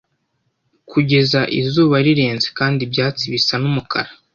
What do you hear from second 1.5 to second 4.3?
izuba rirenze Kandi ibyatsi bisa n'umukara